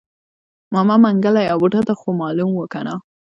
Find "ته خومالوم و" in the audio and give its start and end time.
1.87-2.65